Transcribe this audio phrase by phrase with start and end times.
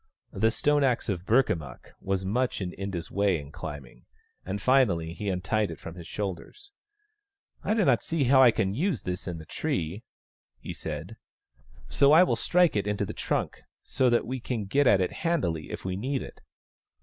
[0.33, 4.07] The stone axe of Burkamukk was much in Inda's way in climbing,
[4.43, 6.71] and finally he untied it from his shoulders."
[7.63, 10.03] I do not see how I can use this in the tree,"
[10.57, 11.17] he THE STONE AXE OF BURKAMUKK
[11.89, 14.87] 29 said." See, I will strike it into the trunk, so that we can get
[14.87, 16.41] at it handily if we need it."